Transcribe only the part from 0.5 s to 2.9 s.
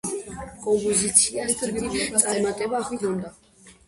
კომპოზიციას დიდი წარმატება